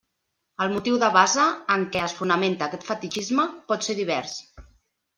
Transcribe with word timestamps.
El 0.63 0.71
motiu 0.71 0.97
de 1.03 1.09
base 1.17 1.45
en 1.77 1.87
què 1.97 2.03
es 2.07 2.17
fonamenta 2.23 2.69
aquest 2.71 2.91
fetitxisme 2.91 3.49
pot 3.71 3.91
ser 3.91 4.01
divers. 4.05 4.39